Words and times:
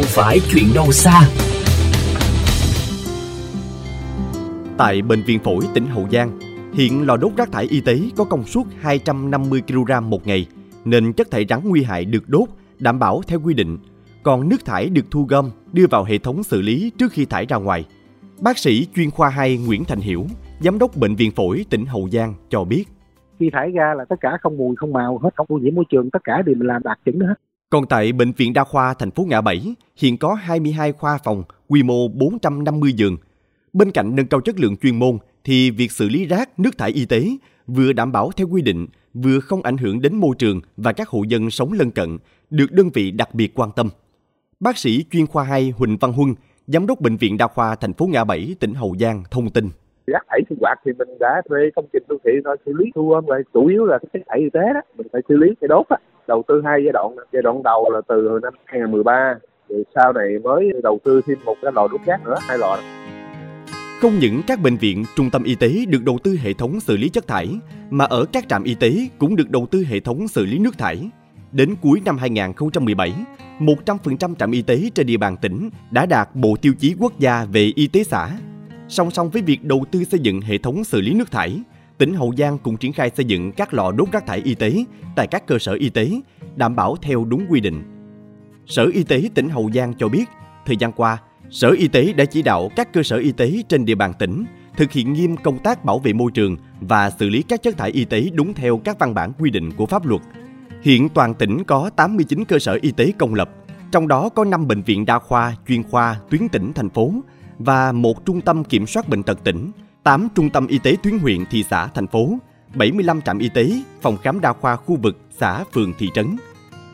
không 0.00 0.08
phải 0.08 0.38
chuyện 0.52 0.64
đâu 0.74 0.92
xa. 0.92 1.20
Tại 4.78 5.02
Bệnh 5.02 5.22
viện 5.22 5.38
Phổi 5.38 5.60
tỉnh 5.74 5.86
Hậu 5.86 6.08
Giang, 6.12 6.38
hiện 6.74 7.06
lò 7.06 7.16
đốt 7.16 7.32
rác 7.36 7.52
thải 7.52 7.64
y 7.64 7.80
tế 7.80 8.00
có 8.16 8.24
công 8.24 8.44
suất 8.44 8.66
250 8.80 9.62
kg 9.68 10.10
một 10.10 10.26
ngày, 10.26 10.46
nên 10.84 11.12
chất 11.12 11.30
thải 11.30 11.46
rắn 11.48 11.60
nguy 11.64 11.82
hại 11.82 12.04
được 12.04 12.28
đốt 12.28 12.48
đảm 12.78 12.98
bảo 12.98 13.22
theo 13.26 13.40
quy 13.40 13.54
định, 13.54 13.78
còn 14.22 14.48
nước 14.48 14.64
thải 14.64 14.88
được 14.88 15.04
thu 15.10 15.26
gom 15.28 15.50
đưa 15.72 15.86
vào 15.90 16.04
hệ 16.04 16.18
thống 16.18 16.42
xử 16.42 16.60
lý 16.60 16.92
trước 16.98 17.12
khi 17.12 17.24
thải 17.24 17.46
ra 17.46 17.56
ngoài. 17.56 17.84
Bác 18.40 18.58
sĩ 18.58 18.86
chuyên 18.96 19.10
khoa 19.10 19.28
2 19.28 19.58
Nguyễn 19.66 19.84
Thành 19.84 20.00
Hiểu, 20.00 20.26
giám 20.60 20.78
đốc 20.78 20.96
Bệnh 20.96 21.14
viện 21.14 21.30
Phổi 21.30 21.64
tỉnh 21.70 21.86
Hậu 21.86 22.08
Giang 22.12 22.34
cho 22.48 22.64
biết. 22.64 22.84
Khi 23.40 23.50
thải 23.52 23.70
ra 23.70 23.94
là 23.98 24.04
tất 24.04 24.16
cả 24.20 24.38
không 24.40 24.56
mùi 24.56 24.76
không 24.76 24.92
màu 24.92 25.18
hết, 25.18 25.30
không 25.34 25.46
ô 25.48 25.58
nhiễm 25.58 25.74
môi 25.74 25.84
trường, 25.90 26.10
tất 26.10 26.24
cả 26.24 26.42
đều 26.46 26.54
mình 26.58 26.66
làm 26.66 26.82
đạt 26.82 26.98
chuẩn 27.04 27.20
hết. 27.20 27.34
Còn 27.70 27.86
tại 27.86 28.12
Bệnh 28.12 28.32
viện 28.32 28.52
Đa 28.52 28.64
khoa 28.64 28.94
thành 28.94 29.10
phố 29.10 29.24
Ngã 29.28 29.40
Bảy, 29.40 29.74
hiện 29.96 30.18
có 30.18 30.34
22 30.34 30.92
khoa 30.92 31.18
phòng, 31.24 31.42
quy 31.68 31.82
mô 31.82 32.08
450 32.08 32.92
giường. 32.92 33.16
Bên 33.72 33.90
cạnh 33.90 34.16
nâng 34.16 34.26
cao 34.26 34.40
chất 34.40 34.60
lượng 34.60 34.76
chuyên 34.76 34.98
môn, 34.98 35.18
thì 35.44 35.70
việc 35.70 35.92
xử 35.92 36.08
lý 36.08 36.26
rác, 36.26 36.58
nước 36.58 36.78
thải 36.78 36.90
y 36.90 37.06
tế 37.06 37.26
vừa 37.66 37.92
đảm 37.92 38.12
bảo 38.12 38.30
theo 38.36 38.48
quy 38.48 38.62
định, 38.62 38.86
vừa 39.14 39.40
không 39.40 39.62
ảnh 39.62 39.76
hưởng 39.76 40.00
đến 40.00 40.16
môi 40.16 40.34
trường 40.38 40.60
và 40.76 40.92
các 40.92 41.08
hộ 41.08 41.22
dân 41.28 41.50
sống 41.50 41.72
lân 41.72 41.90
cận, 41.90 42.18
được 42.50 42.72
đơn 42.72 42.90
vị 42.94 43.10
đặc 43.10 43.34
biệt 43.34 43.52
quan 43.54 43.70
tâm. 43.76 43.88
Bác 44.60 44.78
sĩ 44.78 45.04
chuyên 45.10 45.26
khoa 45.26 45.44
2 45.44 45.70
Huỳnh 45.76 45.96
Văn 45.96 46.12
Huân, 46.12 46.34
Giám 46.66 46.86
đốc 46.86 47.00
Bệnh 47.00 47.16
viện 47.16 47.36
Đa 47.36 47.46
khoa 47.46 47.74
thành 47.74 47.92
phố 47.92 48.06
Ngã 48.06 48.24
Bảy, 48.24 48.54
tỉnh 48.60 48.74
Hậu 48.74 48.96
Giang 49.00 49.24
thông 49.30 49.50
tin 49.50 49.70
rác 50.06 50.24
thải 50.28 50.40
sinh 50.48 50.58
hoạt 50.60 50.78
thì 50.84 50.92
mình 50.98 51.08
đã 51.20 51.42
thuê 51.48 51.58
công 51.76 51.84
trình 51.92 52.02
đô 52.08 52.16
thị 52.24 52.30
nó 52.44 52.54
xử 52.66 52.72
lý 52.78 52.84
thu 52.94 53.08
gom 53.08 53.26
rồi 53.26 53.42
chủ 53.54 53.66
yếu 53.66 53.84
là 53.84 53.98
cái 54.12 54.22
thải 54.26 54.38
y 54.38 54.50
tế 54.52 54.60
đó 54.74 54.80
mình 54.96 55.06
phải 55.12 55.22
xử 55.28 55.36
lý 55.36 55.48
cái 55.60 55.68
đốt 55.68 55.88
á 55.88 55.96
đầu 56.30 56.42
tư 56.48 56.62
hai 56.64 56.80
giai 56.84 56.92
đoạn 56.92 57.16
giai 57.32 57.42
đoạn 57.42 57.62
đầu 57.62 57.90
là 57.90 58.00
từ 58.08 58.40
năm 58.42 58.54
2013 58.64 59.34
rồi 59.68 59.84
sau 59.94 60.12
này 60.12 60.28
mới 60.44 60.70
đầu 60.82 60.98
tư 61.04 61.20
thêm 61.26 61.38
một 61.44 61.56
cái 61.62 61.72
lò 61.74 61.88
đốt 61.92 62.00
rác 62.06 62.24
nữa 62.24 62.36
hai 62.40 62.58
lò 62.58 62.76
không 64.00 64.18
những 64.18 64.40
các 64.46 64.60
bệnh 64.60 64.76
viện, 64.76 65.04
trung 65.16 65.30
tâm 65.30 65.42
y 65.42 65.54
tế 65.54 65.68
được 65.88 66.04
đầu 66.04 66.18
tư 66.22 66.36
hệ 66.42 66.52
thống 66.52 66.80
xử 66.80 66.96
lý 66.96 67.08
chất 67.08 67.26
thải, 67.26 67.48
mà 67.90 68.04
ở 68.04 68.24
các 68.32 68.48
trạm 68.48 68.64
y 68.64 68.74
tế 68.74 68.92
cũng 69.18 69.36
được 69.36 69.50
đầu 69.50 69.66
tư 69.70 69.84
hệ 69.88 70.00
thống 70.00 70.28
xử 70.28 70.46
lý 70.46 70.58
nước 70.58 70.78
thải. 70.78 71.10
Đến 71.52 71.74
cuối 71.82 72.02
năm 72.04 72.18
2017, 72.18 73.14
100% 73.58 74.34
trạm 74.34 74.50
y 74.50 74.62
tế 74.62 74.90
trên 74.94 75.06
địa 75.06 75.16
bàn 75.16 75.36
tỉnh 75.42 75.70
đã 75.90 76.06
đạt 76.06 76.28
bộ 76.34 76.56
tiêu 76.62 76.72
chí 76.78 76.94
quốc 76.98 77.18
gia 77.18 77.44
về 77.44 77.72
y 77.74 77.86
tế 77.86 78.04
xã. 78.04 78.30
Song 78.88 79.10
song 79.10 79.30
với 79.30 79.42
việc 79.42 79.64
đầu 79.64 79.84
tư 79.90 80.04
xây 80.04 80.20
dựng 80.20 80.40
hệ 80.40 80.58
thống 80.58 80.84
xử 80.84 81.00
lý 81.00 81.14
nước 81.14 81.30
thải, 81.30 81.62
tỉnh 82.00 82.14
Hậu 82.14 82.34
Giang 82.38 82.58
cũng 82.58 82.76
triển 82.76 82.92
khai 82.92 83.10
xây 83.16 83.24
dựng 83.24 83.52
các 83.52 83.74
lò 83.74 83.92
đốt 83.92 84.12
rác 84.12 84.26
thải 84.26 84.38
y 84.38 84.54
tế 84.54 84.84
tại 85.16 85.26
các 85.26 85.46
cơ 85.46 85.58
sở 85.58 85.72
y 85.72 85.90
tế, 85.90 86.10
đảm 86.56 86.76
bảo 86.76 86.96
theo 87.02 87.24
đúng 87.24 87.46
quy 87.48 87.60
định. 87.60 87.82
Sở 88.66 88.84
Y 88.94 89.02
tế 89.02 89.28
tỉnh 89.34 89.48
Hậu 89.48 89.70
Giang 89.74 89.94
cho 89.98 90.08
biết, 90.08 90.24
thời 90.66 90.76
gian 90.76 90.92
qua, 90.92 91.18
Sở 91.50 91.70
Y 91.70 91.88
tế 91.88 92.12
đã 92.12 92.24
chỉ 92.24 92.42
đạo 92.42 92.70
các 92.76 92.92
cơ 92.92 93.02
sở 93.02 93.16
y 93.16 93.32
tế 93.32 93.62
trên 93.68 93.84
địa 93.84 93.94
bàn 93.94 94.12
tỉnh 94.18 94.44
thực 94.76 94.92
hiện 94.92 95.12
nghiêm 95.12 95.36
công 95.36 95.58
tác 95.58 95.84
bảo 95.84 95.98
vệ 95.98 96.12
môi 96.12 96.30
trường 96.30 96.56
và 96.80 97.10
xử 97.10 97.28
lý 97.28 97.42
các 97.42 97.62
chất 97.62 97.78
thải 97.78 97.90
y 97.90 98.04
tế 98.04 98.30
đúng 98.34 98.54
theo 98.54 98.80
các 98.84 98.98
văn 98.98 99.14
bản 99.14 99.32
quy 99.38 99.50
định 99.50 99.70
của 99.76 99.86
pháp 99.86 100.06
luật. 100.06 100.22
Hiện 100.82 101.08
toàn 101.08 101.34
tỉnh 101.34 101.64
có 101.64 101.90
89 101.96 102.44
cơ 102.44 102.58
sở 102.58 102.78
y 102.82 102.90
tế 102.90 103.12
công 103.18 103.34
lập, 103.34 103.50
trong 103.92 104.08
đó 104.08 104.28
có 104.28 104.44
5 104.44 104.68
bệnh 104.68 104.82
viện 104.82 105.06
đa 105.06 105.18
khoa, 105.18 105.56
chuyên 105.68 105.82
khoa, 105.82 106.16
tuyến 106.30 106.48
tỉnh, 106.48 106.72
thành 106.72 106.90
phố 106.90 107.12
và 107.58 107.92
một 107.92 108.26
trung 108.26 108.40
tâm 108.40 108.64
kiểm 108.64 108.86
soát 108.86 109.08
bệnh 109.08 109.22
tật 109.22 109.44
tỉnh, 109.44 109.70
8 110.04 110.28
trung 110.34 110.50
tâm 110.52 110.66
y 110.66 110.78
tế 110.84 110.96
tuyến 111.02 111.18
huyện, 111.18 111.38
thị 111.50 111.62
xã, 111.62 111.86
thành 111.94 112.06
phố, 112.06 112.28
75 112.78 113.20
trạm 113.20 113.38
y 113.38 113.48
tế, 113.54 113.70
phòng 114.02 114.16
khám 114.22 114.40
đa 114.40 114.52
khoa 114.52 114.76
khu 114.76 114.96
vực, 115.02 115.16
xã, 115.30 115.64
phường, 115.74 115.92
thị 115.98 116.08
trấn. 116.14 116.26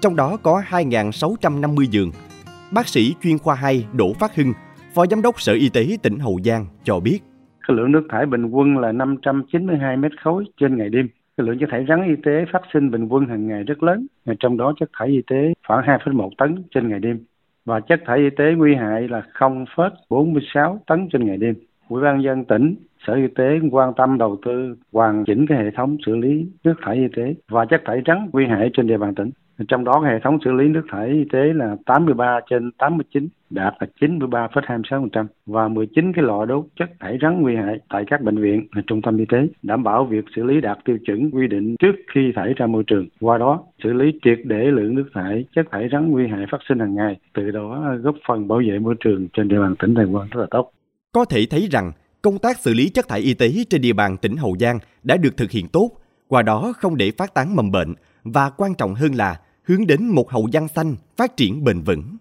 Trong 0.00 0.16
đó 0.16 0.36
có 0.42 0.62
2.650 0.68 1.84
giường. 1.84 2.10
Bác 2.74 2.88
sĩ 2.88 3.14
chuyên 3.22 3.38
khoa 3.38 3.54
2 3.54 3.86
Đỗ 3.92 4.12
Phát 4.20 4.36
Hưng, 4.36 4.52
Phó 4.94 5.06
Giám 5.06 5.22
đốc 5.22 5.40
Sở 5.40 5.52
Y 5.52 5.68
tế 5.68 5.86
tỉnh 6.02 6.18
Hậu 6.18 6.38
Giang 6.44 6.66
cho 6.84 7.00
biết. 7.00 7.18
Cái 7.68 7.76
lượng 7.76 7.92
nước 7.92 8.06
thải 8.10 8.26
bình 8.26 8.46
quân 8.46 8.78
là 8.78 8.92
592 8.92 9.96
mét 9.96 10.12
khối 10.24 10.44
trên 10.60 10.76
ngày 10.76 10.88
đêm. 10.88 11.08
Cái 11.36 11.46
lượng 11.46 11.58
chất 11.60 11.68
thải 11.72 11.84
rắn 11.88 12.08
y 12.08 12.14
tế 12.24 12.44
phát 12.52 12.62
sinh 12.72 12.90
bình 12.90 13.08
quân 13.08 13.26
hàng 13.26 13.48
ngày 13.48 13.62
rất 13.62 13.82
lớn, 13.82 14.06
trong 14.40 14.56
đó 14.56 14.72
chất 14.80 14.90
thải 14.98 15.08
y 15.08 15.22
tế 15.30 15.52
khoảng 15.66 15.84
2,1 15.84 16.30
tấn 16.38 16.62
trên 16.74 16.88
ngày 16.88 17.00
đêm 17.00 17.24
và 17.64 17.80
chất 17.80 18.00
thải 18.06 18.18
y 18.18 18.30
tế 18.30 18.44
nguy 18.56 18.74
hại 18.74 19.08
là 19.08 19.22
0,46 19.38 20.78
tấn 20.86 21.08
trên 21.12 21.26
ngày 21.26 21.36
đêm. 21.36 21.54
Ủy 21.88 22.02
ban 22.02 22.22
dân 22.22 22.44
tỉnh, 22.44 22.74
Sở 23.06 23.14
Y 23.14 23.26
tế 23.26 23.60
quan 23.70 23.92
tâm 23.96 24.18
đầu 24.18 24.36
tư 24.46 24.76
hoàn 24.92 25.24
chỉnh 25.24 25.46
cái 25.46 25.58
hệ 25.58 25.70
thống 25.70 25.96
xử 26.06 26.16
lý 26.16 26.46
nước 26.64 26.74
thải 26.82 26.96
y 26.96 27.08
tế 27.16 27.34
và 27.48 27.64
chất 27.64 27.82
thải 27.84 28.02
rắn 28.06 28.28
nguy 28.32 28.46
hại 28.46 28.70
trên 28.72 28.86
địa 28.86 28.98
bàn 28.98 29.14
tỉnh. 29.14 29.30
Trong 29.68 29.84
đó 29.84 30.02
hệ 30.04 30.20
thống 30.20 30.38
xử 30.44 30.52
lý 30.52 30.68
nước 30.68 30.82
thải 30.90 31.08
y 31.08 31.24
tế 31.32 31.52
là 31.54 31.76
83 31.86 32.40
trên 32.50 32.70
89, 32.78 33.28
đạt 33.50 33.74
là 33.80 33.86
93,26% 34.00 35.26
và 35.46 35.68
19 35.68 36.12
cái 36.12 36.24
lọ 36.24 36.44
đốt 36.44 36.66
chất 36.78 36.90
thải 37.00 37.18
rắn 37.22 37.42
nguy 37.42 37.56
hại 37.56 37.78
tại 37.88 38.04
các 38.06 38.22
bệnh 38.22 38.38
viện, 38.38 38.66
trung 38.86 39.02
tâm 39.02 39.16
y 39.16 39.24
tế, 39.24 39.48
đảm 39.62 39.82
bảo 39.82 40.04
việc 40.04 40.24
xử 40.36 40.42
lý 40.42 40.60
đạt 40.60 40.78
tiêu 40.84 40.98
chuẩn 41.06 41.30
quy 41.30 41.46
định 41.46 41.76
trước 41.78 41.96
khi 42.14 42.32
thải 42.36 42.54
ra 42.54 42.66
môi 42.66 42.84
trường. 42.86 43.06
Qua 43.20 43.38
đó, 43.38 43.62
xử 43.84 43.92
lý 43.92 44.12
triệt 44.24 44.38
để 44.44 44.70
lượng 44.70 44.94
nước 44.94 45.08
thải, 45.14 45.44
chất 45.54 45.66
thải 45.70 45.88
rắn 45.92 46.10
nguy 46.10 46.26
hại 46.26 46.46
phát 46.50 46.58
sinh 46.68 46.78
hàng 46.78 46.94
ngày, 46.94 47.16
từ 47.34 47.50
đó 47.50 47.94
góp 48.02 48.14
phần 48.28 48.48
bảo 48.48 48.62
vệ 48.68 48.78
môi 48.78 48.94
trường 49.00 49.28
trên 49.32 49.48
địa 49.48 49.58
bàn 49.58 49.74
tỉnh 49.78 49.94
Đài 49.94 50.06
Loan 50.06 50.28
rất 50.30 50.40
là 50.40 50.46
tốt. 50.50 50.70
Có 51.12 51.24
thể 51.24 51.46
thấy 51.46 51.68
rằng, 51.70 51.92
công 52.22 52.38
tác 52.38 52.60
xử 52.60 52.74
lý 52.74 52.88
chất 52.88 53.08
thải 53.08 53.20
y 53.20 53.34
tế 53.34 53.52
trên 53.70 53.80
địa 53.80 53.92
bàn 53.92 54.16
tỉnh 54.16 54.36
Hậu 54.36 54.56
Giang 54.60 54.78
đã 55.02 55.16
được 55.16 55.36
thực 55.36 55.50
hiện 55.50 55.68
tốt, 55.68 55.90
qua 56.28 56.42
đó 56.42 56.72
không 56.76 56.96
để 56.96 57.12
phát 57.18 57.34
tán 57.34 57.56
mầm 57.56 57.70
bệnh 57.72 57.94
và 58.24 58.50
quan 58.50 58.74
trọng 58.74 58.94
hơn 58.94 59.12
là 59.12 59.40
hướng 59.62 59.86
đến 59.86 60.06
một 60.06 60.30
hậu 60.30 60.48
giang 60.52 60.68
xanh 60.68 60.96
phát 61.16 61.36
triển 61.36 61.64
bền 61.64 61.80
vững. 61.80 62.16